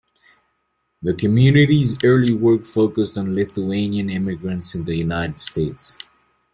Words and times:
The 1.03 1.13
community's 1.13 2.03
early 2.03 2.33
work 2.33 2.65
focused 2.65 3.19
on 3.19 3.35
Lithuanian 3.35 4.09
immigrants 4.09 4.73
in 4.73 4.85
the 4.85 4.95
United 4.95 5.39
States. 5.39 5.95